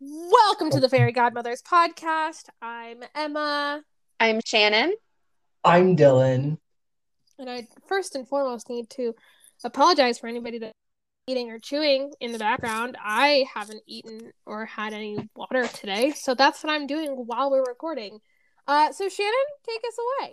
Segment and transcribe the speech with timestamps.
[0.00, 2.44] Welcome to the Fairy Godmotherz podcast.
[2.62, 3.82] I'm Emma,
[4.20, 4.94] I'm Shannon.
[5.64, 6.58] I'm Dylan.
[7.38, 9.14] and I first and foremost need to
[9.64, 10.72] apologize for anybody that's
[11.26, 12.96] eating or chewing in the background.
[13.02, 17.64] I haven't eaten or had any water today, so that's what I'm doing while we're
[17.64, 18.20] recording.
[18.68, 19.34] Uh, so Shannon,
[19.68, 20.32] take us away.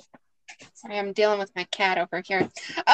[0.74, 2.50] Sorry, I'm dealing with my cat over here.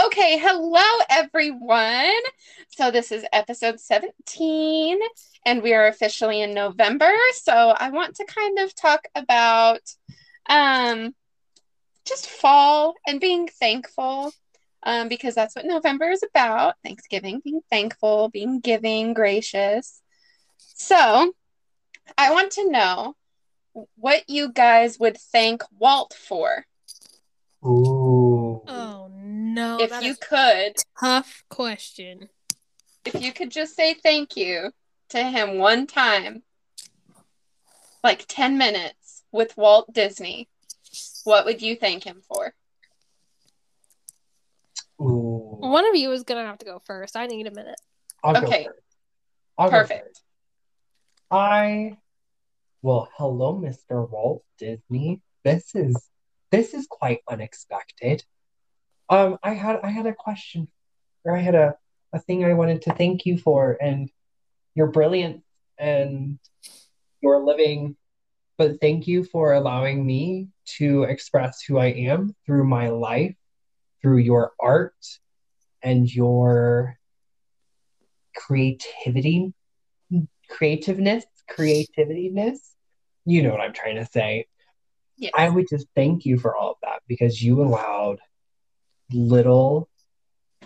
[0.05, 2.21] Okay, hello everyone.
[2.69, 4.99] So this is episode 17
[5.45, 7.11] and we are officially in November.
[7.33, 9.81] So I want to kind of talk about
[10.47, 11.13] um
[12.05, 14.33] just fall and being thankful.
[14.83, 16.73] Um, because that's what November is about.
[16.83, 20.01] Thanksgiving, being thankful, being giving, gracious.
[20.57, 21.33] So
[22.17, 23.15] I want to know
[23.95, 26.65] what you guys would thank Walt for.
[27.65, 28.61] Ooh.
[28.67, 32.29] Oh no, if you could, tough question.
[33.05, 34.71] if you could just say thank you
[35.09, 36.43] to him one time,
[38.03, 40.49] like 10 minutes with Walt Disney,
[41.23, 42.53] what would you thank him for?
[44.99, 45.57] Ooh.
[45.59, 47.15] One of you is gonna have to go first.
[47.15, 47.79] I need a minute.
[48.23, 48.65] I'll Okay.
[48.65, 48.79] first.
[49.57, 50.07] I'll Perfect.
[50.07, 50.21] first.
[51.29, 51.97] I
[52.81, 54.09] well, hello, Mr.
[54.09, 55.21] Walt Disney.
[55.43, 56.10] This is
[56.51, 58.23] this is quite unexpected.
[59.09, 60.67] Um, I had I had a question,
[61.23, 61.75] or I had a
[62.13, 64.09] a thing I wanted to thank you for, and
[64.75, 65.43] you're brilliant
[65.77, 66.39] and
[67.21, 67.95] you're living.
[68.57, 73.35] But thank you for allowing me to express who I am through my life,
[74.01, 74.93] through your art
[75.81, 76.97] and your
[78.35, 79.53] creativity,
[80.49, 82.59] creativeness, creativitiness.
[83.25, 84.47] You know what I'm trying to say.
[85.21, 85.33] Yes.
[85.37, 88.17] I would just thank you for all of that because you allowed
[89.13, 89.87] little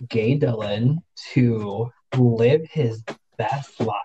[0.07, 0.99] gay Dylan
[1.33, 3.03] to live his
[3.37, 3.99] best life.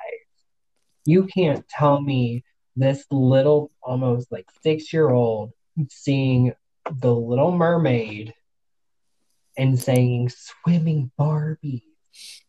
[1.06, 2.42] You can't tell me
[2.74, 5.52] this little, almost like six year old,
[5.88, 6.52] seeing
[7.00, 8.34] The Little Mermaid
[9.56, 11.84] and saying swimming Barbie.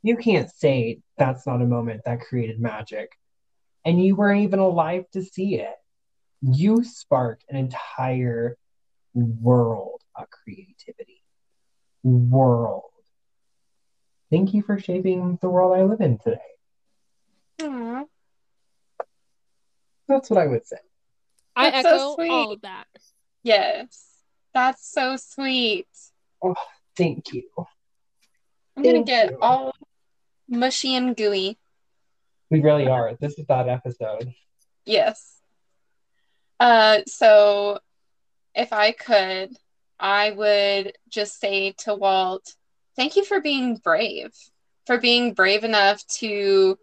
[0.02, 3.12] You can't say that's not a moment that created magic.
[3.86, 5.76] And you weren't even alive to see it.
[6.42, 8.58] You sparked an entire
[9.14, 11.22] world of creativity.
[12.04, 12.84] World.
[14.32, 16.40] Thank you for shaping the world I live in today.
[17.64, 18.04] Aw.
[20.08, 20.78] That's what I would say.
[21.56, 22.32] I That's so echo sweet.
[22.32, 22.88] all of that.
[23.44, 24.08] Yes.
[24.54, 25.88] That's so sweet.
[26.42, 26.56] Oh,
[26.96, 27.44] thank you.
[28.76, 29.38] I'm going to get you.
[29.42, 29.74] all
[30.48, 31.58] mushy and gooey.
[32.50, 33.16] We really are.
[33.20, 34.34] This is that episode.
[34.86, 35.41] Yes.
[36.62, 37.80] Uh, so
[38.54, 39.50] if I could,
[40.00, 42.54] I would just say to Walt,
[42.96, 44.32] thank you for being brave,
[44.86, 46.78] for being brave enough to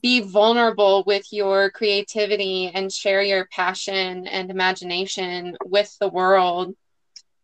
[0.00, 6.74] be vulnerable with your creativity and share your passion and imagination with the world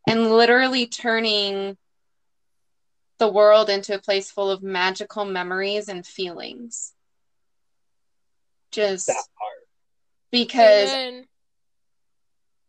[0.09, 1.77] and literally turning
[3.19, 6.95] the world into a place full of magical memories and feelings.
[8.73, 9.69] Just That part.
[10.31, 11.27] because Amen.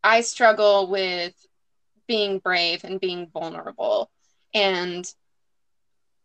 [0.03, 1.33] I struggle with
[2.07, 4.09] being brave and being vulnerable.
[4.53, 5.05] And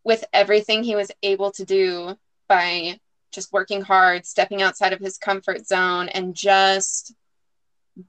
[0.05, 2.17] with everything he was able to do
[2.49, 2.99] by
[3.33, 7.15] just working hard, stepping outside of his comfort zone, and just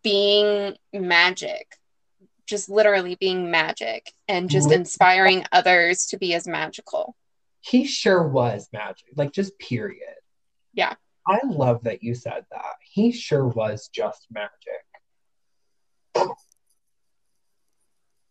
[0.03, 1.75] being magic,
[2.45, 7.16] just literally being magic and just inspiring others to be as magical.
[7.61, 9.07] He sure was magic.
[9.16, 10.16] Like just period.
[10.73, 10.95] Yeah.
[11.27, 12.75] I love that you said that.
[12.81, 14.51] He sure was just magic.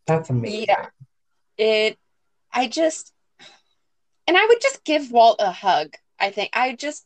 [0.07, 0.67] That's amazing.
[0.69, 0.87] Yeah.
[1.59, 1.99] It,
[2.53, 3.13] I just,
[4.27, 5.95] and I would just give Walt a hug.
[6.19, 7.05] I think I just,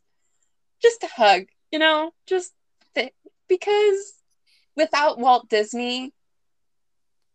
[0.83, 2.53] just a hug, you know, just
[2.95, 3.15] th-
[3.49, 4.15] because
[4.77, 6.13] without Walt Disney,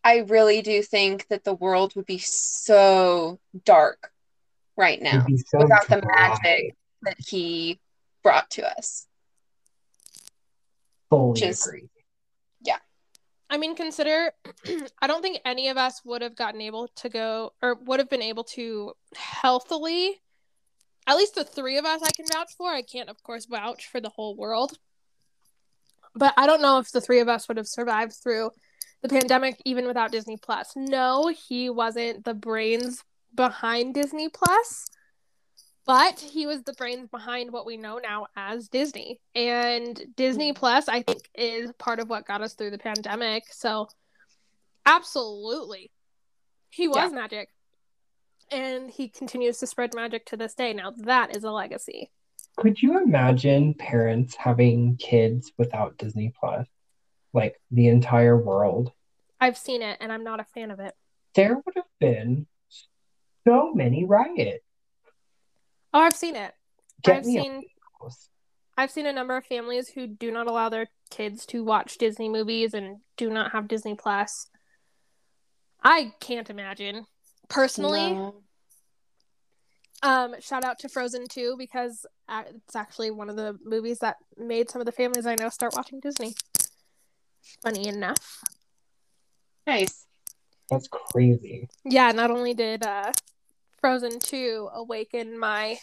[0.03, 4.11] I really do think that the world would be so dark
[4.77, 7.79] right now so without the magic that he
[8.23, 9.07] brought to us.
[11.09, 11.89] Fully Just- agree.
[13.49, 14.31] I mean, consider
[15.01, 18.09] I don't think any of us would have gotten able to go or would have
[18.09, 20.21] been able to healthily,
[21.07, 22.69] at least the three of us I can vouch for.
[22.69, 24.77] I can't, of course, vouch for the whole world.
[26.15, 28.51] But I don't know if the three of us would have survived through
[29.01, 30.73] the pandemic even without Disney Plus.
[30.75, 33.03] No, he wasn't the brains
[33.35, 34.87] behind Disney Plus,
[35.85, 39.19] but he was the brains behind what we know now as Disney.
[39.33, 43.43] And Disney Plus, I think, is part of what got us through the pandemic.
[43.51, 43.87] So,
[44.85, 45.91] absolutely,
[46.69, 47.49] he was magic.
[48.51, 50.73] And he continues to spread magic to this day.
[50.73, 52.11] Now, that is a legacy.
[52.57, 56.67] Could you imagine parents having kids without Disney Plus?
[57.33, 58.91] Like the entire world?
[59.41, 60.93] I've seen it and I'm not a fan of it.
[61.33, 62.47] There would have been
[63.45, 64.64] so many riots.
[65.95, 66.53] Oh, I've seen it.
[67.03, 67.61] Get I've seen.
[68.77, 72.27] I've seen a number of families who do not allow their kids to watch Disney
[72.27, 74.49] movies and do not have Disney Plus.
[75.81, 77.05] I can't imagine.
[77.47, 78.43] Personally, No.
[80.03, 84.17] um shout out to Frozen 2 because uh, it's actually one of the movies that
[84.35, 86.35] made some of the families I know start watching Disney.
[87.63, 88.43] Funny enough.
[89.65, 90.07] Nice.
[90.69, 91.69] That's crazy.
[91.85, 93.13] Yeah, not only did uh
[93.85, 95.77] Frozen 2 awaken my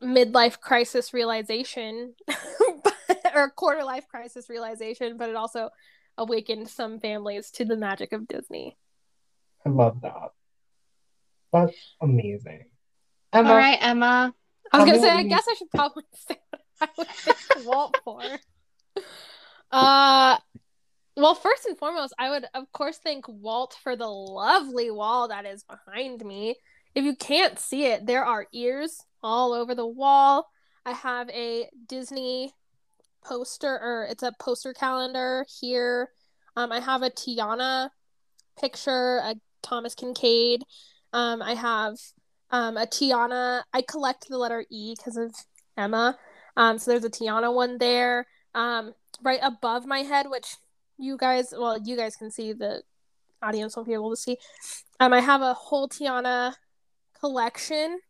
[0.00, 2.14] midlife crisis realization
[3.34, 5.70] or quarter life crisis realization, but it also
[6.16, 8.76] awakened some families to the magic of Disney.
[9.66, 10.30] I love that.
[11.52, 12.66] That's amazing.
[13.32, 14.32] Emma, All right, Emma.
[14.72, 17.96] I was gonna say, I guess I should probably say what I would pick Walt
[18.04, 18.22] for.
[18.22, 19.00] Uh,
[21.28, 25.44] well, first and foremost, I would of course thank Walt for the lovely wall that
[25.44, 26.56] is behind me.
[26.94, 30.48] If you can't see it, there are ears all over the wall.
[30.86, 32.54] I have a Disney
[33.22, 36.08] poster, or it's a poster calendar here.
[36.56, 37.90] Um, I have a Tiana
[38.58, 40.62] picture, a Thomas Kinkade.
[41.12, 41.98] Um, I have
[42.50, 43.64] um, a Tiana.
[43.74, 45.34] I collect the letter E because of
[45.76, 46.16] Emma.
[46.56, 48.26] Um, so there's a Tiana one there.
[48.54, 50.56] Um, right above my head, which
[50.98, 52.82] you guys, well, you guys can see the
[53.42, 54.36] audience won't be able to see.
[55.00, 56.54] Um, I have a whole Tiana
[57.18, 58.00] collection.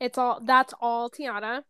[0.00, 1.62] It's all that's all Tiana.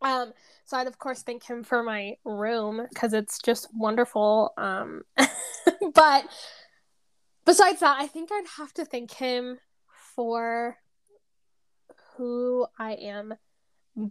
[0.00, 0.32] Um,
[0.64, 4.52] so I'd of course thank him for my room because it's just wonderful.
[4.56, 5.02] Um,
[5.94, 6.24] but
[7.44, 9.58] besides that, I think I'd have to thank him
[10.14, 10.76] for
[12.16, 13.34] who I am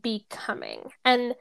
[0.01, 0.91] becoming.
[1.03, 1.35] And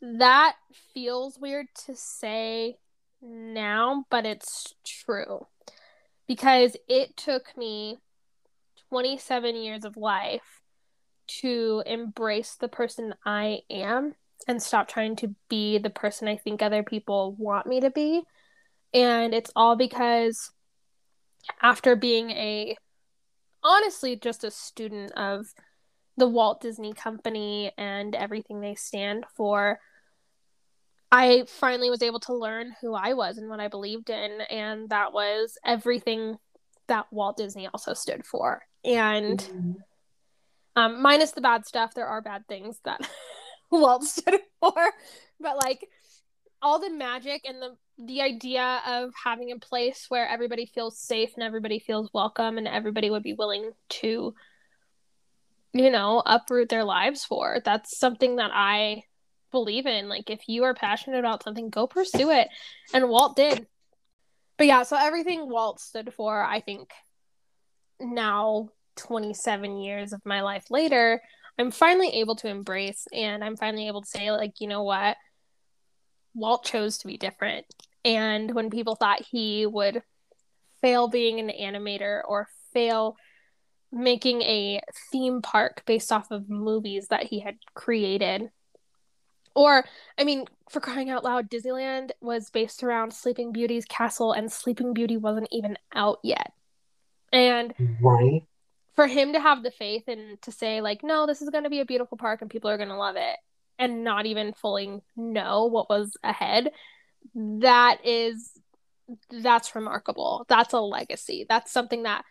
[0.00, 0.56] that
[0.94, 2.78] feels weird to say
[3.22, 5.46] now, but it's true.
[6.26, 7.98] Because it took me
[8.90, 10.62] 27 years of life
[11.26, 14.14] to embrace the person I am
[14.48, 18.22] and stop trying to be the person I think other people want me to be.
[18.92, 20.50] And it's all because
[21.62, 22.76] after being a
[23.62, 25.46] honestly just a student of
[26.16, 29.78] the Walt Disney Company and everything they stand for,
[31.12, 34.88] I finally was able to learn who I was and what I believed in, and
[34.90, 36.38] that was everything
[36.86, 38.62] that Walt Disney also stood for.
[38.84, 39.40] And
[40.76, 43.00] um, minus the bad stuff, there are bad things that
[43.70, 44.92] Walt stood for,
[45.40, 45.88] but like
[46.62, 51.30] all the magic and the the idea of having a place where everybody feels safe
[51.34, 54.34] and everybody feels welcome and everybody would be willing to
[55.74, 59.02] you know uproot their lives for that's something that i
[59.50, 60.08] believe in.
[60.08, 62.48] Like if you are passionate about something go pursue it.
[62.92, 63.66] And walt did.
[64.56, 66.90] But yeah so everything walt stood for i think
[67.98, 71.22] now 27 years of my life later
[71.58, 75.16] i'm finally able to embrace and i'm finally able to say like you know what?
[76.34, 77.66] Walt chose to be different.
[78.04, 80.02] And when people thought he would
[80.80, 83.16] fail being an animator or fail
[83.92, 84.80] making a
[85.10, 88.50] theme park based off of movies that he had created
[89.60, 89.84] or
[90.18, 94.94] i mean for crying out loud disneyland was based around sleeping beauty's castle and sleeping
[94.94, 96.52] beauty wasn't even out yet.
[97.32, 98.42] And Right?
[98.96, 101.70] for him to have the faith and to say like no this is going to
[101.70, 103.36] be a beautiful park and people are going to love it
[103.78, 106.70] and not even fully know what was ahead
[107.34, 108.50] that is
[109.30, 110.46] that's remarkable.
[110.48, 111.44] That's a legacy.
[111.48, 112.24] That's something that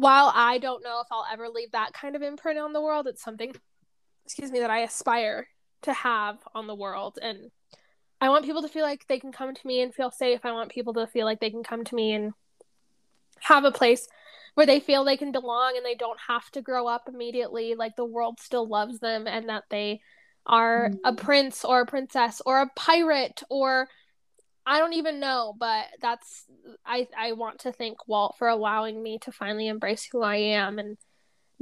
[0.00, 3.06] while i don't know if i'll ever leave that kind of imprint on the world
[3.06, 3.52] it's something
[4.24, 5.46] excuse me that i aspire
[5.82, 7.18] to have on the world.
[7.20, 7.50] And
[8.20, 10.40] i want people to feel like they can come to me and feel safe.
[10.44, 12.32] I want people to feel like they can come to me and
[13.40, 14.08] have a place
[14.54, 17.74] where they feel they can belong and they don't have to grow up immediately.
[17.74, 20.00] Like the world still loves them and that they
[20.46, 21.14] are a mm-hmm.
[21.16, 23.88] prince or a princess or a pirate or
[24.66, 26.44] I don't even know, but that's
[26.84, 30.78] I I want to thank Walt for allowing me to finally embrace who I am
[30.78, 30.96] and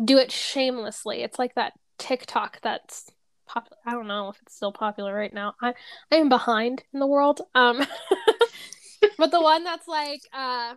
[0.05, 1.23] do it shamelessly.
[1.23, 3.11] It's like that TikTok that's
[3.49, 5.55] pop I don't know if it's still popular right now.
[5.61, 5.75] I
[6.13, 7.41] I am behind in the world.
[7.55, 7.81] Um
[9.19, 10.75] but the one that's like uh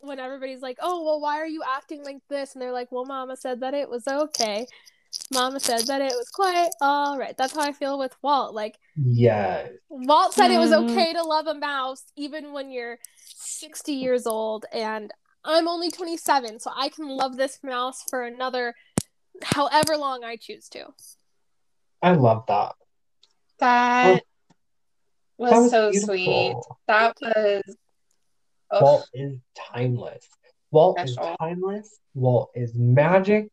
[0.00, 3.06] when everybody's like, "Oh, well why are you acting like this?" and they're like, "Well,
[3.06, 4.66] mama said that it was okay."
[5.32, 7.36] Mama said that it was quite all right.
[7.36, 8.54] That's how I feel with Walt.
[8.54, 10.90] Like yeah, Walt said it was Mhm.
[10.90, 15.12] okay to love a mouse even when you're 60 years old and
[15.44, 18.74] I'm only 27, so I can love this mouse for another
[19.42, 20.86] however long I choose to.
[22.04, 22.74] I love that.
[23.60, 24.20] That
[25.38, 26.14] was, That was so beautiful.
[26.14, 26.76] sweet.
[26.86, 27.76] That was.
[28.70, 28.82] Ugh.
[28.82, 29.38] Walt is
[29.72, 30.28] timeless.
[30.70, 31.98] Walt is timeless.
[32.14, 33.50] Walt is magic.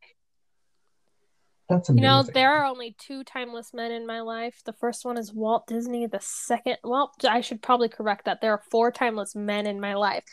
[1.70, 2.04] That's amazing.
[2.04, 4.62] You know, there are only two timeless men in my life.
[4.66, 6.08] The first one is Walt Disney.
[6.08, 8.42] The second, well, I should probably correct that.
[8.42, 10.26] There are four timeless men in my life.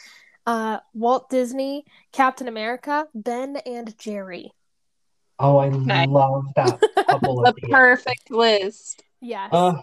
[0.44, 4.50] Uh, Walt Disney, Captain America, Ben, and Jerry.
[5.38, 6.08] Oh, I Nice.
[6.08, 9.02] love that couple the of the perfect list.
[9.20, 9.50] Yes.
[9.52, 9.80] Uh,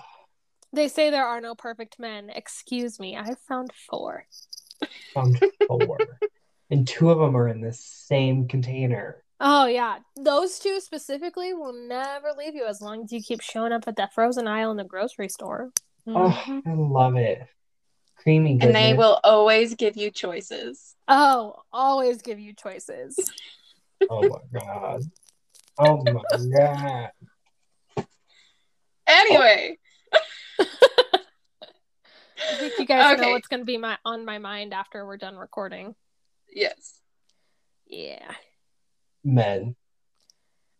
[0.73, 2.29] they say there are no perfect men.
[2.29, 4.25] Excuse me, I found four.
[5.13, 6.19] found four.
[6.69, 9.23] and two of them are in the same container.
[9.39, 13.73] Oh yeah, those two specifically will never leave you as long as you keep showing
[13.73, 15.71] up at that frozen aisle in the grocery store.
[16.07, 16.61] Oh, Mhm.
[16.65, 17.47] I love it.
[18.15, 20.95] Creamy And they will always give you choices.
[21.07, 23.17] Oh, always give you choices.
[24.09, 25.01] Oh my god.
[25.77, 26.21] Oh my
[26.57, 27.09] god.
[29.07, 29.77] Anyway,
[30.59, 35.17] I think you guys know what's going to be my on my mind after we're
[35.17, 35.95] done recording.
[36.53, 36.99] yes.
[37.87, 38.31] Yeah.
[39.23, 39.75] Men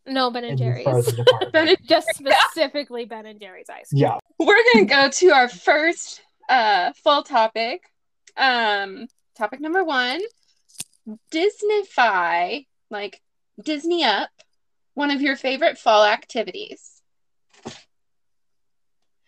[0.07, 1.13] No, Ben and in the Jerry's.
[1.51, 4.01] Ben and- Just specifically Ben and Jerry's ice cream.
[4.01, 4.17] yeah.
[4.39, 7.83] We're gonna go to our first uh full topic.
[8.37, 10.19] Um topic number one.
[11.31, 13.21] Disneyfy, like
[13.63, 14.29] Disney up,
[14.95, 17.01] one of your favorite fall activities.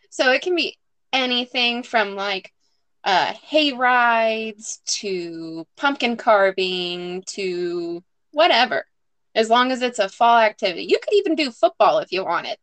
[0.10, 0.78] So it can be
[1.14, 2.52] anything from like
[3.04, 8.86] uh hay rides to pumpkin carving to whatever.
[9.36, 10.84] As long as it's a fall activity.
[10.86, 12.58] You could even do football if you wanted.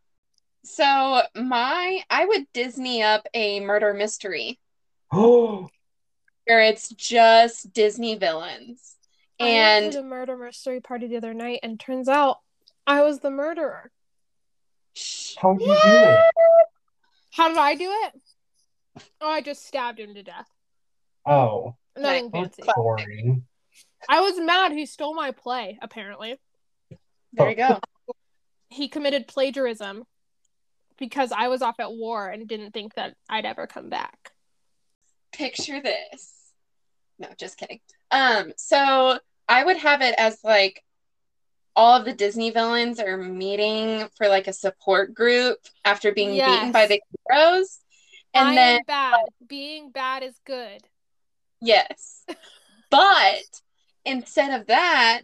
[0.64, 4.58] So my I would Disney up a murder mystery
[5.12, 5.70] Oh,
[6.46, 8.96] where it's just Disney villains.
[9.40, 12.38] I went And to the murder mystery party the other night, and turns out
[12.86, 13.90] I was the murderer.
[15.38, 16.20] how'd you do it?
[17.32, 19.02] How did I do it?
[19.20, 20.48] Oh, I just stabbed him to death.
[21.26, 22.54] Oh, Nothing Nice.
[22.56, 22.62] fancy.
[22.76, 23.44] boring.
[24.08, 26.38] I was mad he stole my play, apparently.
[27.32, 27.80] there you go.
[28.70, 30.02] He committed plagiarism
[30.98, 34.32] because I was off at war and didn't think that I'd ever come back.
[35.32, 36.32] Picture this.
[37.20, 37.78] No, just kidding.
[38.10, 40.82] Um, so I would have it as like
[41.76, 46.73] all of the Disney villains are meeting for like a support group after being beaten
[46.73, 47.81] by the heroes.
[48.33, 49.25] And I then bad.
[49.47, 50.83] Being bad is good.
[51.61, 52.25] Yes.
[52.90, 53.61] But
[54.04, 55.23] instead of that,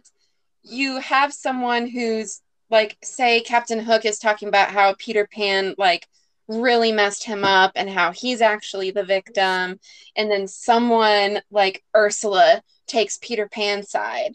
[0.61, 6.05] you have someone who's like, say, Captain Hook is talking about how Peter Pan, like,
[6.49, 9.79] really messed him up and how he's actually the victim.
[10.17, 14.33] And then someone like Ursula takes Peter Pan's side.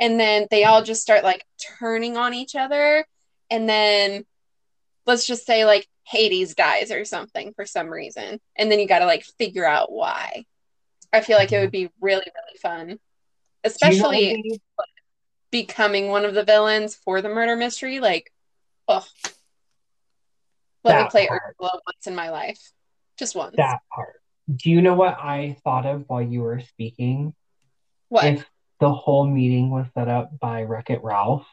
[0.00, 1.44] And then they all just start like
[1.78, 3.04] turning on each other.
[3.50, 4.24] And then
[5.06, 8.40] let's just say like Hades dies or something for some reason.
[8.56, 10.44] And then you got to like figure out why.
[11.12, 12.98] I feel like it would be really, really fun, Do you know
[13.64, 14.60] especially
[15.50, 18.00] becoming one of the villains for the murder mystery.
[18.00, 18.30] Like,
[18.86, 19.06] oh,
[20.84, 21.42] let me play part.
[21.50, 22.60] Ursula once in my life,
[23.18, 23.54] just once.
[23.56, 24.20] that part.
[24.54, 27.34] Do you know what I thought of while you were speaking?
[28.08, 28.24] what?
[28.24, 28.46] If
[28.80, 31.46] the whole meeting was set up by Wreck It Ralph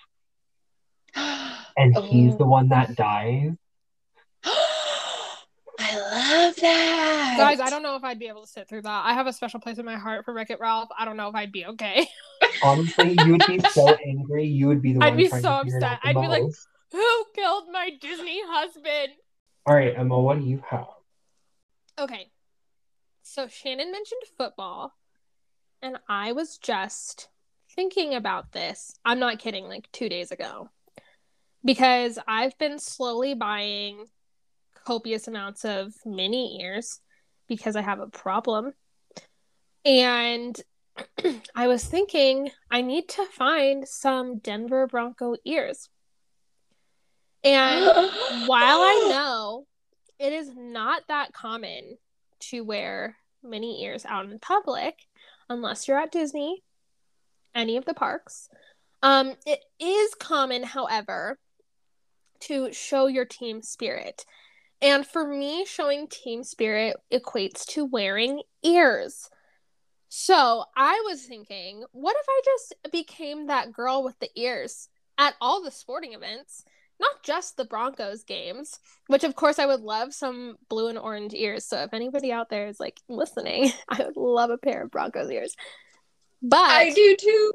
[1.15, 2.38] and he's Oh.
[2.38, 3.51] the one that dies.
[5.77, 7.36] I love that.
[7.38, 9.05] Guys, I don't know if I'd be able to sit through that.
[9.05, 10.89] I have a special place in my heart for Wreck It Ralph.
[10.98, 12.08] I don't know if I'd be okay.
[12.63, 14.46] Honestly, you would be so angry.
[14.46, 16.00] You would be the I'd one be so to figure it out upset.
[16.15, 16.44] I'd be like-
[16.91, 19.13] Who killed my Disney husband?
[19.65, 20.86] All right, Emma, what do you have?
[22.00, 22.32] Okay.
[23.24, 24.94] So Shannon mentioned football,
[25.82, 27.29] and I was just
[27.75, 28.98] thinking about this.
[29.03, 30.70] I'm not kidding, like two days ago.
[31.63, 34.05] Because I've been slowly buying
[34.86, 37.00] copious amounts of mini ears
[37.48, 38.74] because I have a problem.
[39.84, 40.60] And
[41.55, 45.89] I was thinking I need to find some Denver Bronco ears.
[47.44, 47.86] And
[48.48, 49.65] while I know
[50.20, 51.98] it is not that common
[52.39, 54.96] to wear mini ears out in public,
[55.50, 56.64] unless you're at Disney,
[57.54, 58.50] any of the parks,
[59.02, 61.38] um, it is common, however,
[62.42, 64.25] to show your team spirit.
[64.82, 69.30] And for me, showing team spirit equates to wearing ears.
[70.10, 75.36] So I was thinking, what if I just became that girl with the ears at
[75.42, 76.64] all the sporting events?
[77.00, 81.34] Not just the Broncos games, which of course I would love some blue and orange
[81.34, 81.66] ears.
[81.66, 85.30] So if anybody out there is like listening, I would love a pair of Broncos
[85.30, 85.56] ears.
[86.42, 87.52] But I do too.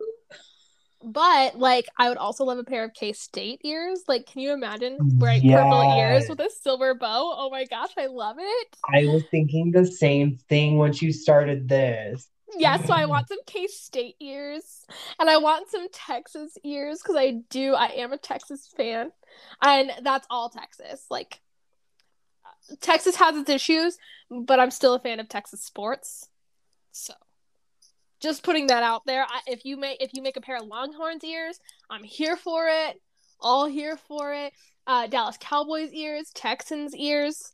[1.03, 4.03] But like, I would also love a pair of K State ears.
[4.07, 7.35] Like, can you imagine wearing purple ears with a silver bow?
[7.39, 8.77] Oh my gosh, I love it.
[8.93, 12.29] I was thinking the same thing once you started this.
[12.57, 14.85] Yeah, so I want some K State ears,
[15.19, 17.75] and I want some Texas ears because I do.
[17.75, 19.12] I am a Texas fan,
[19.62, 21.07] and that's all Texas.
[21.11, 21.40] Like,
[22.80, 23.99] Texas has its issues,
[24.30, 26.28] but I'm still a fan of Texas sports.
[26.92, 27.14] So,
[28.21, 29.23] just putting that out there.
[29.23, 32.66] I, if you make if you make a pair of Longhorns ears, I'm here for
[32.69, 33.00] it.
[33.40, 34.52] All here for it.
[34.87, 37.52] Uh, Dallas Cowboys ears, Texans ears.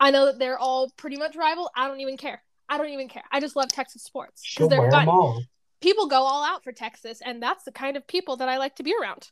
[0.00, 1.70] I know that they're all pretty much rival.
[1.76, 2.42] I don't even care.
[2.68, 3.22] I don't even care.
[3.30, 5.44] I just love Texas sports She'll because they're fun.
[5.80, 8.76] People go all out for Texas, and that's the kind of people that I like
[8.76, 9.30] to be around.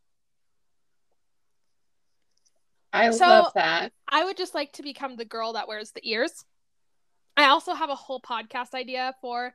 [2.92, 3.92] I So- love that.
[4.08, 6.44] I would just like to become the girl that wears the ears.
[7.36, 9.54] I also have a whole podcast idea for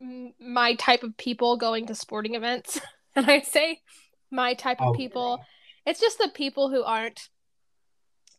[0.00, 2.80] m- my type of people going to sporting events.
[3.14, 3.80] and I say
[4.30, 5.46] my type of Oh, people, girl.
[5.86, 7.28] it's just the people who aren't,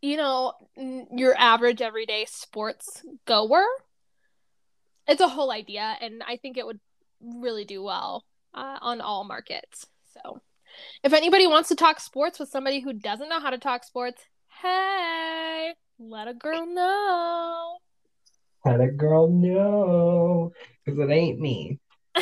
[0.01, 3.63] you know, n- your average everyday sports goer.
[5.09, 6.79] It's a whole idea, and I think it would
[7.19, 9.87] really do well uh, on all markets.
[10.13, 10.39] So,
[11.03, 14.21] if anybody wants to talk sports with somebody who doesn't know how to talk sports,
[14.61, 17.77] hey, let a girl know.
[18.65, 20.51] Let a girl know.
[20.85, 21.79] Because it ain't me.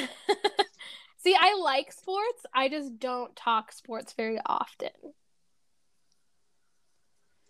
[1.18, 2.46] See, I like sports.
[2.54, 4.92] I just don't talk sports very often.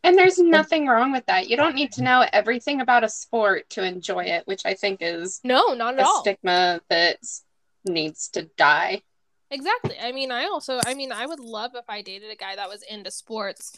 [0.07, 1.49] And there's nothing wrong with that.
[1.49, 4.99] You don't need to know everything about a sport to enjoy it, which I think
[5.01, 6.21] is No, not at a all.
[6.21, 7.17] stigma that
[7.83, 9.01] needs to die.
[9.51, 9.97] Exactly.
[9.99, 12.69] I mean, I also, I mean, I would love if I dated a guy that
[12.69, 13.77] was into sports,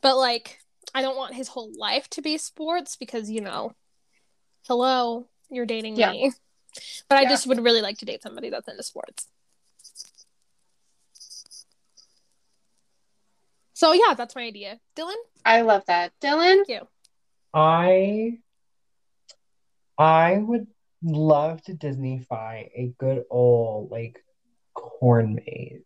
[0.00, 0.58] but like,
[0.94, 3.74] I don't want his whole life to be sports because, you know,
[4.66, 6.12] hello, you're dating Yeah.
[6.12, 6.32] me.
[7.10, 9.26] But I just would really like to date somebody that's into sports.
[13.78, 14.80] So yeah, that's my idea.
[14.96, 16.10] Dylan, I love that.
[16.20, 16.88] Dylan, thank you.
[17.54, 18.38] I
[19.96, 20.66] I would
[21.00, 24.18] love to Disneyfy a good old like
[24.74, 25.82] corn maze.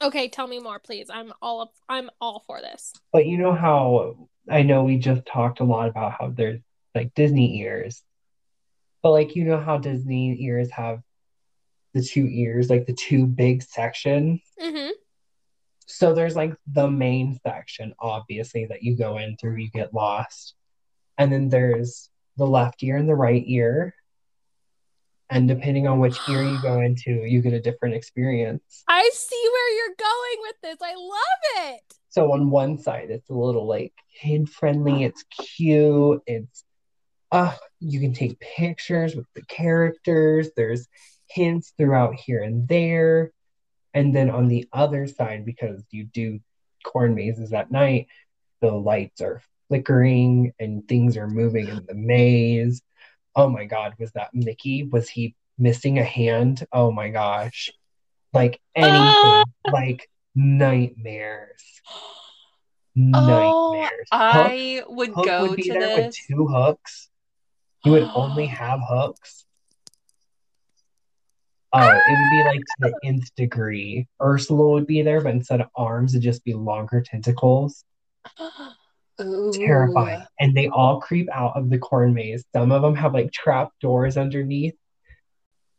[0.00, 1.10] Okay, tell me more, please.
[1.10, 2.92] I'm all up, I'm all for this.
[3.12, 6.60] But you know how I know we just talked a lot about how there's
[6.94, 8.04] like Disney ears.
[9.02, 11.00] But like you know how Disney ears have
[11.92, 14.42] the two ears, like the two big sections.
[14.62, 14.90] Mm-hmm.
[15.86, 20.54] So there's like the main section, obviously, that you go in through, you get lost.
[21.18, 23.94] And then there's the left ear and the right ear.
[25.30, 28.84] And depending on which ear you go into, you get a different experience.
[28.88, 30.78] I see where you're going with this.
[30.82, 31.82] I love it.
[32.10, 36.64] So on one side, it's a little like kid friendly, it's cute, it's
[37.32, 40.86] uh you can take pictures with the characters, there's
[41.28, 43.32] hints throughout here and there.
[43.94, 46.40] And then on the other side, because you do
[46.84, 48.08] corn mazes at night,
[48.60, 52.82] the lights are flickering and things are moving in the maze.
[53.36, 54.82] Oh my God, was that Mickey?
[54.82, 56.66] Was he missing a hand?
[56.72, 57.70] Oh my gosh.
[58.32, 59.44] Like anything, Ah!
[59.70, 61.62] like nightmares.
[61.86, 62.12] oh,
[62.96, 64.08] Nightmares.
[64.12, 66.06] Hook, I would Hook go would be to there this.
[66.06, 67.10] with two hooks.
[67.84, 69.44] You would only have hooks.
[71.76, 72.98] Oh, it would be like to the ah!
[73.08, 74.06] nth degree.
[74.22, 77.84] Ursula would be there, but instead of arms, it'd just be longer tentacles.
[79.20, 79.52] Ooh.
[79.52, 80.24] Terrifying.
[80.40, 82.44] And they all creep out of the corn maze.
[82.54, 84.74] Some of them have like trap doors underneath.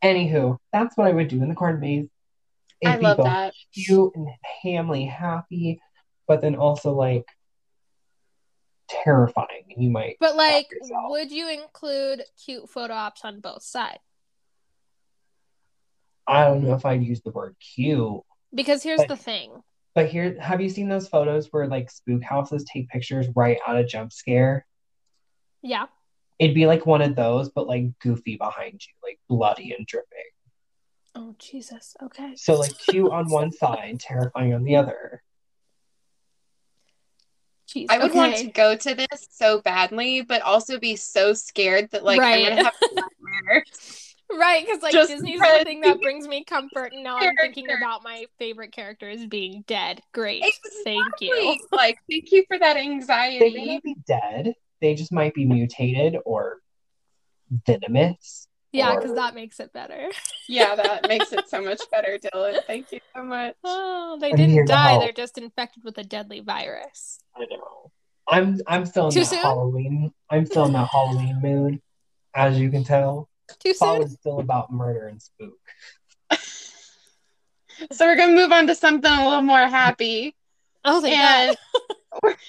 [0.03, 2.08] Anywho, that's what I would do in the corn maze.
[2.84, 3.53] I It'd be love that.
[3.73, 4.27] cute and
[4.62, 5.81] family happy,
[6.27, 7.25] but then also like
[8.88, 9.73] terrifying.
[9.77, 13.99] You might But like, would you include cute photo ops on both sides?
[16.27, 18.21] I don't know if I'd use the word cute,
[18.53, 19.61] Because here's But- the thing.
[19.93, 23.77] but here, have you seen those photos where like spook houses take pictures right out
[23.77, 24.65] of jump scare?
[25.61, 25.85] Yeah.
[26.39, 30.09] It'd be like one of those, but like goofy behind you, like bloody and dripping.
[31.15, 31.95] Oh Jesus.
[32.03, 32.33] Okay.
[32.35, 35.21] So like cute on one side, terrifying on the other.
[37.69, 37.88] Jeez.
[37.89, 42.03] I would want to go to this so badly, but also be so scared that
[42.03, 42.45] like Right.
[42.47, 44.01] I'm gonna have nightmares.
[44.31, 47.35] Right, because like Just Disney's because- the thing that brings me comfort, and now I'm
[47.39, 50.01] thinking about my favorite characters being dead.
[50.13, 50.43] Great,
[50.83, 51.57] thank you.
[51.71, 53.39] Like, thank you for that anxiety.
[53.39, 54.55] They may be dead.
[54.81, 56.57] They just might be mutated or
[57.67, 58.47] venomous.
[58.71, 60.09] Yeah, because Or- that makes it better.
[60.49, 62.61] Yeah, that makes it so much better, Dylan.
[62.65, 63.55] Thank you so much.
[63.63, 67.19] Oh, they I'm didn't die; they're just infected with a deadly virus.
[67.35, 67.91] I know.
[68.27, 69.39] I'm I'm still in Too that soon?
[69.39, 70.11] Halloween.
[70.29, 71.81] I'm still in that Halloween mood,
[72.35, 73.29] as you can tell.
[73.60, 74.03] Too Fall soon?
[74.03, 75.58] is still about murder and spook.
[77.91, 80.34] So we're gonna move on to something a little more happy.
[80.86, 81.58] Oh, thank and
[82.23, 82.36] God.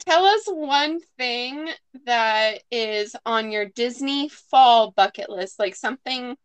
[0.00, 1.68] tell us one thing
[2.04, 6.36] that is on your Disney fall bucket list, like something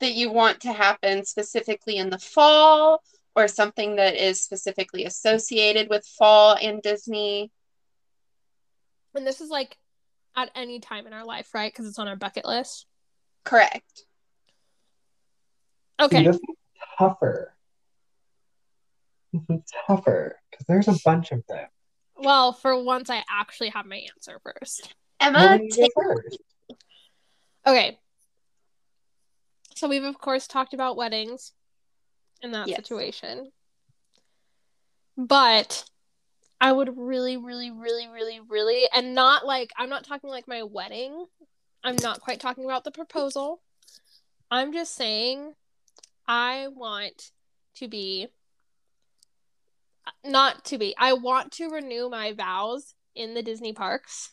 [0.00, 3.02] that you want to happen specifically in the fall,
[3.36, 7.50] or something that is specifically associated with fall and Disney.
[9.14, 9.76] And this is like
[10.36, 11.72] at any time in our life, right?
[11.72, 12.86] Because it's on our bucket list.
[13.44, 14.04] Correct.
[16.00, 16.18] Okay.
[16.18, 16.42] See, this is
[16.98, 17.54] tougher.
[19.32, 21.66] This is tougher because there's a bunch of them.
[22.16, 24.94] Well, for once, I actually have my answer first.
[25.20, 26.38] Emma, Well, then you take- first.
[27.66, 27.98] Okay.
[29.76, 31.52] So we've of course talked about weddings
[32.42, 32.76] in that Yes.
[32.78, 33.50] situation.
[35.16, 35.84] But
[36.62, 40.62] I would really, really, really, really, really, and not like, I'm not talking like my
[40.62, 41.26] wedding.
[41.82, 43.60] I'm not quite talking about the proposal.
[44.48, 45.54] I'm just saying
[46.28, 47.32] I want
[47.78, 48.28] to be,
[50.24, 54.30] not to be, I want to renew my vows in the Disney parks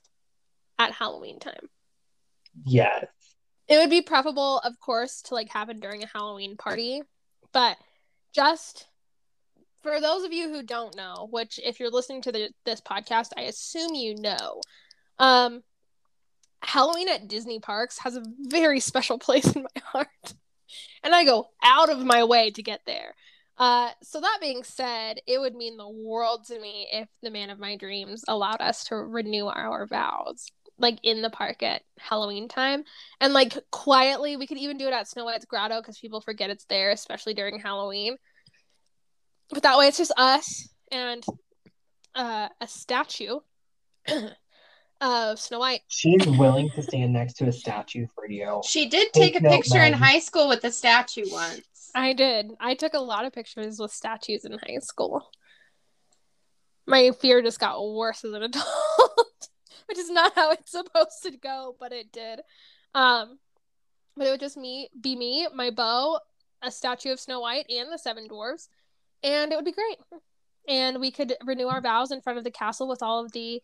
[0.77, 1.67] at Halloween time.
[2.63, 3.07] Yes.
[3.67, 7.01] It would be preferable, of course, to like happen during a Halloween party,
[7.53, 7.77] but
[8.35, 8.85] just
[9.81, 13.29] for those of you who don't know, which if you're listening to the, this podcast,
[13.37, 14.61] I assume you know,
[15.17, 15.63] um,
[16.61, 20.33] Halloween at Disney parks has a very special place in my heart,
[21.03, 23.15] and I go out of my way to get there.
[23.57, 27.49] Uh, so that being said, it would mean the world to me if the man
[27.49, 32.47] of my dreams allowed us to renew our vows, like in the park at Halloween
[32.47, 32.85] time,
[33.19, 34.37] and like quietly.
[34.37, 37.33] We could even do it at Snow White's Grotto because people forget it's there, especially
[37.33, 38.15] during Halloween.
[39.51, 41.23] But that way, it's just us and
[42.15, 43.39] uh, a statue
[45.01, 45.81] of Snow White.
[45.87, 48.61] She's willing to stand next to a statue for you.
[48.65, 51.91] she did take a Take note, picture in high school with the statue once.
[51.95, 52.51] I did.
[52.59, 55.27] I took a lot of pictures with statues in high school.
[56.85, 59.47] My fear just got worse as an adult,
[59.87, 62.41] which is not how it's supposed to go, but it did.
[62.93, 63.39] Um,
[64.15, 66.19] but it would just me be me, my beau,
[66.61, 68.69] a statue of Snow White, and the Seven Dwarfs,
[69.23, 69.97] and it would be great.
[70.67, 73.61] And we could renew our vows in front of the castle with all of the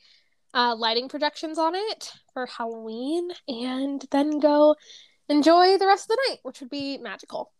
[0.54, 4.76] uh, lighting projections on it for Halloween, and then go
[5.30, 7.52] enjoy the rest of the night, which would be magical.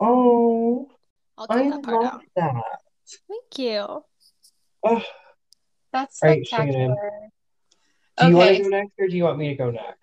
[0.00, 0.88] Oh,
[1.36, 2.22] I'll I that part love out.
[2.36, 2.54] that.
[3.28, 4.04] Thank you.
[4.84, 5.02] Oh,
[5.92, 6.96] That's All right, spectacular.
[8.18, 8.58] do you want Okay.
[8.58, 9.98] to go next or do you want me to go next?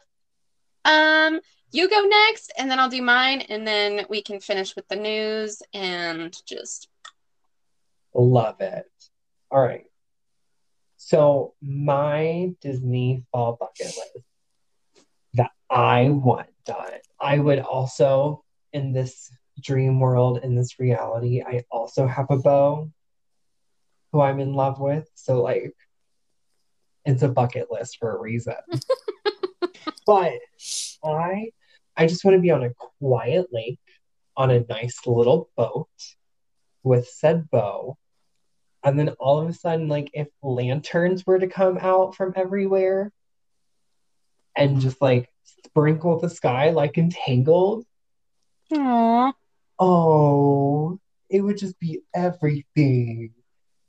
[0.85, 1.39] Um,
[1.71, 4.95] you go next, and then I'll do mine, and then we can finish with the
[4.95, 6.89] news and just
[8.13, 8.85] Love it.
[9.51, 9.85] All right.
[10.97, 14.25] So my Disney fall bucket list
[15.35, 16.91] that I want done.
[17.19, 22.91] I would also in this dream world, in this reality, I also have a beau
[24.11, 25.09] who I'm in love with.
[25.15, 25.73] So like
[27.05, 28.55] it's a bucket list for a reason.
[30.05, 30.33] but
[31.03, 31.51] I
[31.99, 33.77] I just want to be on a quiet lake
[34.37, 35.89] on a nice little boat
[36.81, 37.97] with said beau.
[38.85, 43.11] And then all of a sudden, like if lanterns were to come out from everywhere
[44.55, 47.85] and just like sprinkle the sky like in Tangled,
[48.71, 49.33] Aww.
[49.77, 53.33] oh, it would just be everything.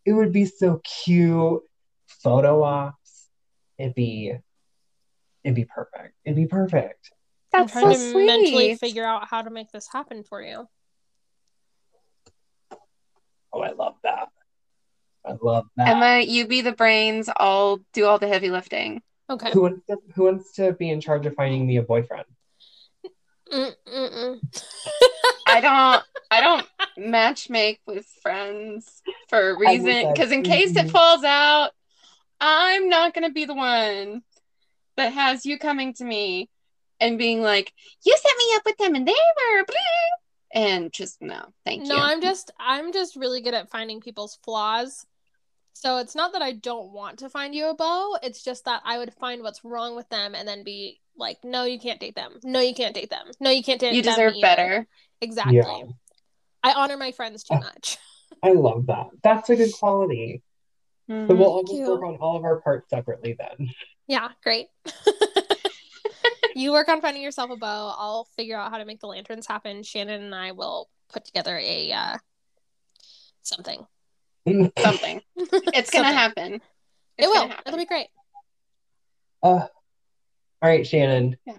[0.04, 1.62] It would be so cute.
[2.08, 3.28] Photo ops.
[3.78, 4.32] It'd be
[5.44, 6.16] it'd be perfect.
[6.24, 7.12] It'd be perfect.
[7.52, 8.26] That's I'm trying so to sweet.
[8.26, 10.68] mentally figure out how to make this happen for you.
[13.52, 14.28] Oh, I love that.
[15.24, 15.88] I love that.
[15.88, 17.28] Emma, you be the brains.
[17.36, 19.02] I'll do all the heavy lifting.
[19.28, 19.50] Okay.
[19.52, 22.24] Who wants to who wants to be in charge of finding me a boyfriend?
[23.52, 24.40] I
[25.60, 26.02] don't.
[26.30, 30.12] I don't match make with friends for a reason.
[30.12, 31.70] Because in case it falls out,
[32.40, 34.22] I'm not gonna be the one
[34.96, 36.48] that has you coming to me
[37.00, 37.72] and being like,
[38.04, 41.94] "You set me up with them, and they were," blah," and just no, thank no,
[41.94, 42.00] you.
[42.00, 45.06] No, I'm just I'm just really good at finding people's flaws.
[45.72, 48.82] So it's not that I don't want to find you a beau, it's just that
[48.84, 52.16] I would find what's wrong with them and then be like, no, you can't date
[52.16, 52.34] them.
[52.44, 53.30] No, you can't date them.
[53.40, 54.86] No, you can't date you them You deserve either." better.
[55.22, 55.56] Exactly.
[55.56, 55.84] Yeah.
[56.62, 57.96] I honor my friends too Uh, much.
[58.42, 59.06] I love that.
[59.22, 60.42] That's a good quality.
[61.08, 61.38] So Mhm.
[61.38, 63.70] we'll all Thank just work on all of our parts separately then.
[64.06, 64.68] Yeah, great.
[66.60, 67.94] you work on finding yourself a beau.
[67.96, 69.82] I'll figure out how to make the lanterns happen.
[69.82, 72.16] Shannon and I will put together a uh
[73.42, 73.86] something.
[74.78, 75.20] Something.
[75.36, 76.14] It's gonna Something.
[76.14, 76.60] happen.
[77.18, 77.48] It will.
[77.48, 77.62] happen.
[77.66, 78.08] It'll be great.
[79.42, 79.68] Uh, all
[80.62, 81.36] right, Shannon.
[81.46, 81.56] Yeah.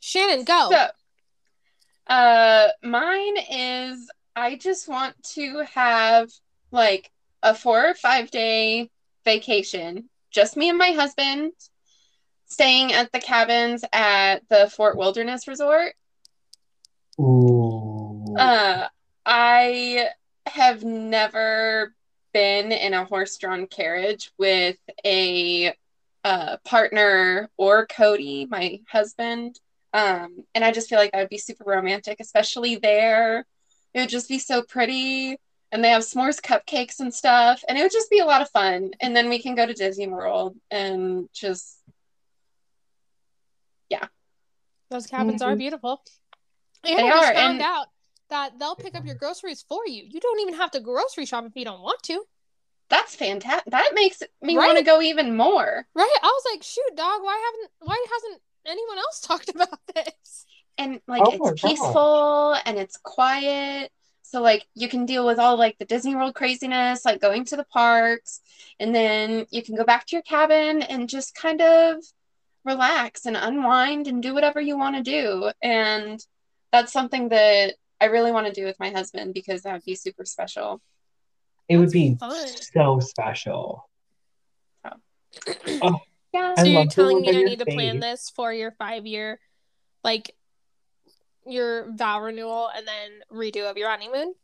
[0.00, 0.68] Shannon, go.
[0.70, 0.86] So,
[2.06, 6.30] Uh, mine is I just want to have
[6.70, 7.10] like
[7.42, 8.90] a four or five day
[9.24, 11.52] vacation, just me and my husband,
[12.48, 15.94] staying at the cabins at the Fort Wilderness Resort.
[17.20, 18.34] Ooh.
[18.38, 18.88] Uh,
[19.24, 20.08] I
[20.46, 21.94] have never
[22.32, 25.72] been in a horse-drawn carriage with a
[26.24, 29.58] uh, partner or Cody, my husband.
[29.92, 33.46] Um, and I just feel like that would be super romantic, especially there.
[33.94, 35.38] It would just be so pretty.
[35.72, 37.62] And they have s'mores cupcakes and stuff.
[37.68, 38.92] And it would just be a lot of fun.
[39.00, 41.78] And then we can go to Disney World and just
[43.88, 44.06] Yeah
[44.90, 45.58] those cabins are Mhm.
[45.58, 46.02] beautiful.
[46.82, 47.88] And They I just are, found and- out
[48.30, 50.02] that they'll pick up your groceries for you.
[50.04, 52.24] You don't even have to grocery shop if you don't want to.
[52.90, 53.70] that's fantastic.
[53.70, 54.66] That makes me Right?
[54.66, 55.86] want to go even more.
[55.94, 56.18] Right?
[56.22, 60.46] I was like, shoot, dog, why haven't why hasn't anyone else talked about this?
[60.78, 61.70] and like Oh it's gosh.
[61.70, 66.34] peaceful and it's quiet so like you can deal with all like the disney world
[66.34, 68.40] craziness like going to the parks
[68.78, 71.96] and then you can go back to your cabin and just kind of
[72.64, 76.20] relax and unwind and do whatever you want to do and
[76.72, 79.94] that's something that i really want to do with my husband because that would be
[79.94, 80.80] super special
[81.68, 82.46] It would be fun.
[82.74, 83.88] so special.
[85.82, 85.98] Oh,
[86.32, 89.06] yeah I so you're telling me I your need to plan this for your five
[89.06, 89.38] year
[90.02, 90.34] like
[91.46, 94.34] your vow renewal and then redo of your honeymoon?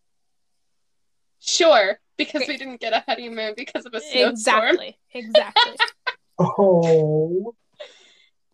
[1.40, 4.98] sure because we didn't get a honeymoon because of a snowstorm Exactly.
[5.12, 5.72] Exactly.
[6.38, 7.54] Oh.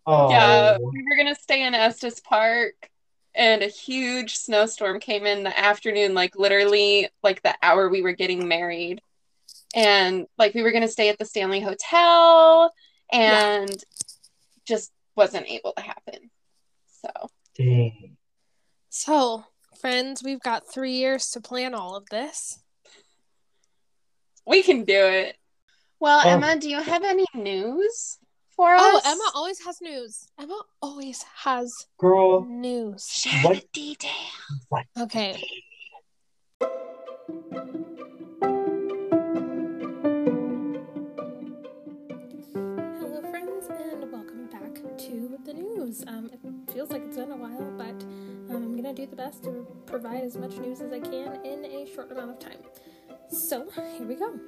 [0.05, 0.29] Oh.
[0.31, 2.89] Yeah, we were gonna stay in Estes Park,
[3.35, 8.13] and a huge snowstorm came in the afternoon, like literally like the hour we were
[8.13, 9.01] getting married.
[9.75, 12.73] And like we were gonna stay at the Stanley Hotel
[13.11, 13.69] and
[14.65, 16.29] just wasn't able to happen.
[17.01, 18.17] So Dang.
[18.89, 19.45] so,
[19.79, 22.59] friends, we've got three years to plan all of this.
[24.45, 25.37] we can do it.
[25.99, 26.29] Well, Oh.
[26.29, 28.17] Emma, do you have any news
[28.55, 29.03] for Oh, us?
[29.05, 30.27] Emma always has news.
[30.39, 33.07] Emma always has Girl, news.
[33.07, 34.15] share What- the details.
[34.99, 35.41] Okay.
[41.91, 46.03] Hello, friends, and welcome back to the news.
[46.07, 46.39] Um, it
[46.71, 48.03] feels like it's been a while, but
[48.53, 51.65] um, I'm gonna do the best to provide as much news as I can in
[51.65, 52.59] a short amount of time.
[53.29, 54.39] So, here we go.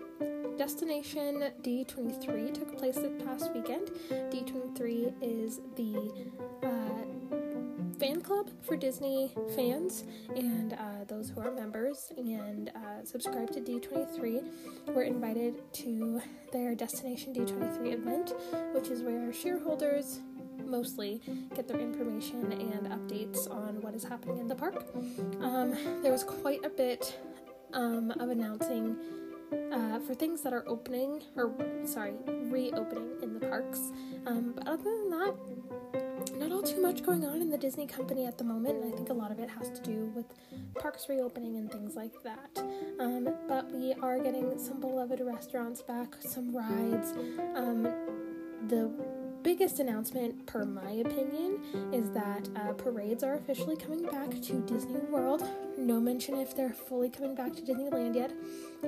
[0.57, 3.89] Destination D23 took place this past weekend.
[4.09, 10.03] D23 is the uh, fan club for Disney fans
[10.35, 16.75] and uh, those who are members and uh, subscribe to D23 were invited to their
[16.75, 18.33] Destination D23 event,
[18.73, 20.19] which is where shareholders
[20.63, 21.21] mostly
[21.55, 24.85] get their information and updates on what is happening in the park.
[25.41, 27.19] Um, there was quite a bit
[27.73, 28.97] um, of announcing
[29.71, 31.53] uh, for things that are opening, or
[31.85, 33.91] sorry, reopening in the parks.
[34.25, 35.35] Um, but other than that,
[36.37, 38.95] not all too much going on in the Disney company at the moment, and I
[38.95, 40.25] think a lot of it has to do with
[40.75, 42.63] parks reopening and things like that.
[42.99, 47.11] Um, but we are getting some beloved restaurants back, some rides.
[47.55, 47.83] Um,
[48.67, 48.89] the
[49.43, 51.59] biggest announcement, per my opinion,
[51.91, 55.47] is that uh, parades are officially coming back to Disney World.
[55.77, 58.31] No mention if they're fully coming back to Disneyland yet,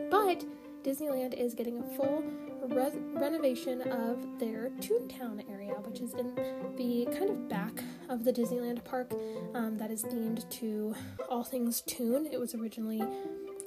[0.10, 0.46] but
[0.84, 2.24] Disneyland is getting a full
[2.68, 6.34] re- renovation of their Toontown area, which is in
[6.78, 9.12] the kind of back of the Disneyland park
[9.56, 10.96] um, that is themed to
[11.30, 12.28] all things Toon.
[12.32, 13.04] It was originally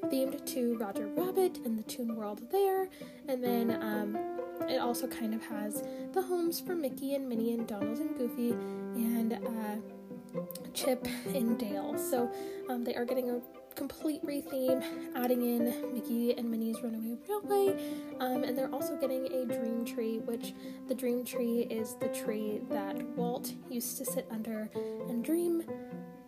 [0.05, 2.89] themed to Roger Rabbit and the Toon World there,
[3.29, 4.17] and then um,
[4.69, 8.51] it also kind of has the homes for Mickey and Minnie and Donald and Goofy
[8.95, 10.41] and uh,
[10.75, 11.97] Chip and Dale.
[11.99, 12.31] So
[12.69, 13.41] um, they are getting a
[13.75, 17.81] complete retheme, adding in Mickey and Minnie's Runaway Railway,
[18.19, 20.53] um, and they're also getting a dream tree, which
[20.89, 24.69] the dream tree is the tree that Walt used to sit under
[25.09, 25.63] and dream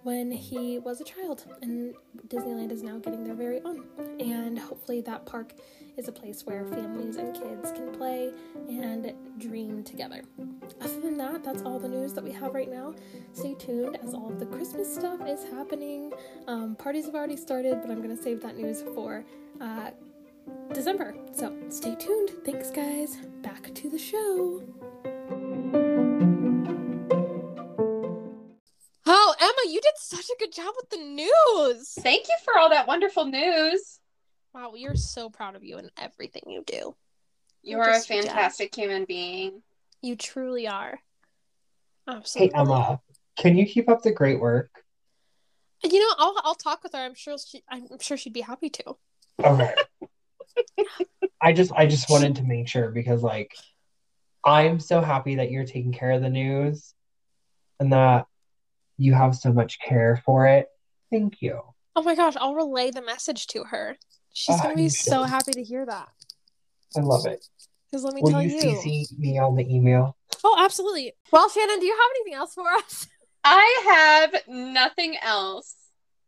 [0.03, 1.95] when he was a child, and
[2.29, 3.85] Disneyland is now getting their very own.
[4.19, 5.53] And hopefully, that park
[5.97, 8.33] is a place where families and kids can play
[8.69, 10.23] and dream together.
[10.81, 12.95] Other than that, that's all the news that we have right now.
[13.33, 16.13] Stay tuned as all of the Christmas stuff is happening.
[16.47, 19.25] Um, parties have already started, but I'm going to save that news for
[19.61, 19.91] uh,
[20.73, 21.15] December.
[21.33, 22.31] So stay tuned.
[22.45, 23.17] Thanks, guys.
[23.43, 24.63] Back to the show.
[29.61, 31.93] Emma, you did such a good job with the news.
[32.01, 33.99] Thank you for all that wonderful news.
[34.55, 36.95] Wow, we are so proud of you and everything you do.
[37.63, 39.63] You You're are a just a fantastic human being.
[40.03, 40.99] You truly are.
[42.09, 42.55] Absolutely.
[42.55, 42.85] Hey, Absolutely.
[42.85, 43.01] Emma,
[43.37, 44.71] can you keep up the great work?
[45.83, 46.99] You know, I'll I'll talk with her.
[46.99, 48.97] I'm sure she I'm sure she'd be happy to.
[49.43, 49.75] Okay.
[51.41, 53.55] I just I just wanted to make sure because like
[54.45, 56.95] I'm so happy that you're taking care of the news
[57.79, 58.27] and that
[59.01, 60.69] you have so much care for it.
[61.11, 61.61] Thank you.
[61.97, 63.97] Oh my gosh, I'll relay the message to her.
[64.33, 65.31] She's Ah, gonna be so should.
[65.31, 66.09] happy to hear that.
[66.97, 67.45] I love it.
[67.91, 68.79] Because let me Will tell you you.
[68.85, 70.17] CC me on the email?
[70.45, 71.13] Oh, absolutely.
[71.33, 73.09] Well, Shannon, do you have anything else for us?
[73.45, 75.75] I have nothing else.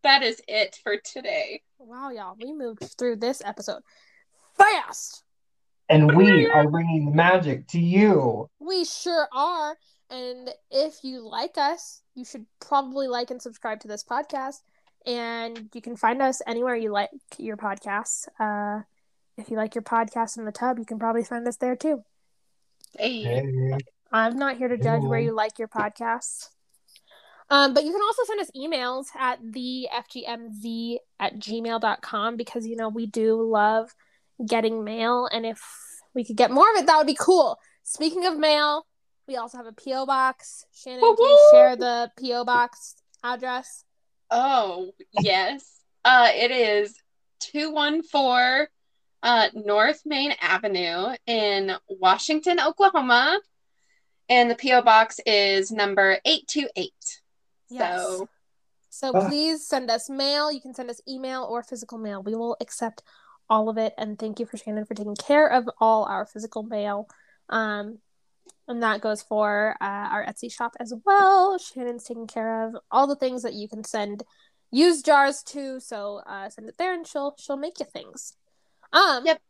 [0.02, 1.62] That is it for today.
[1.78, 3.82] Wow, y'all, we moved through this episode
[4.56, 5.22] fast.
[5.88, 8.48] And we are bringing the magic to you.
[8.58, 9.76] We sure are.
[10.10, 14.60] And if you like us, you should probably like and subscribe to this podcast.
[15.04, 18.28] And you can find us anywhere you like your podcasts.
[18.38, 18.82] Uh,
[19.36, 22.02] if you like your podcast in the tub, you can probably find us there too.
[22.98, 23.22] Hey.
[23.22, 23.78] Hey.
[24.12, 26.48] I'm not here to judge where you like your podcasts.
[27.48, 32.76] Um, but you can also send us emails at the fgmz at gmail.com because, you
[32.76, 33.94] know, we do love
[34.46, 35.28] getting mail.
[35.30, 35.62] And if
[36.14, 37.58] we could get more of it, that would be cool.
[37.82, 38.86] Speaking of mail,
[39.26, 40.06] we also have a P.O.
[40.06, 40.64] box.
[40.72, 42.44] Shannon, can you share the P.O.
[42.44, 43.84] box address?
[44.30, 45.80] Oh, yes.
[46.04, 46.94] Uh, it is
[47.40, 48.66] 214
[49.22, 53.38] uh, North Main Avenue in Washington, Oklahoma.
[54.28, 54.82] And the P.O.
[54.82, 56.92] box is number 828.
[57.68, 58.28] So,
[58.90, 59.28] So Ah.
[59.28, 60.50] please send us mail.
[60.50, 62.22] You can send us email or physical mail.
[62.22, 63.02] We will accept
[63.48, 63.94] all of it.
[63.98, 67.08] And thank you for Shannon for taking care of all our physical mail.
[67.48, 67.98] Um,
[68.68, 71.58] and that goes for uh, our Etsy shop as well.
[71.58, 74.22] Shannon's taking care of all the things that you can send
[74.70, 75.80] use jars to.
[75.80, 78.36] So uh, send it there, and she'll she'll make you things.
[78.92, 79.24] Um.
[79.26, 79.40] Yep.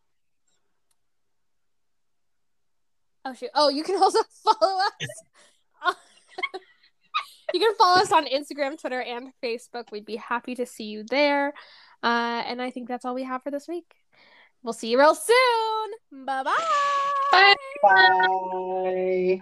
[3.24, 3.50] Oh shoot!
[3.54, 5.94] Oh, you can also follow us.
[7.54, 9.92] you can follow us on Instagram, Twitter, and Facebook.
[9.92, 11.52] We'd be happy to see you there.
[12.02, 13.94] Uh, and I think that's all we have for this week.
[14.62, 16.24] We'll see you real soon.
[16.26, 17.01] Bye-bye.
[17.32, 17.54] Bye.
[17.82, 19.40] Bye.